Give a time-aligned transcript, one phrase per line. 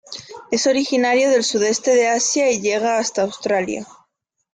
[0.49, 3.85] Es originario del Sudeste de Asia y llega hasta Australia.